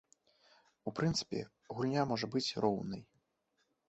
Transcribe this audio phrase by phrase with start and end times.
[0.91, 1.41] У прынцыпе,
[1.73, 3.01] гульня можа быць роўнай.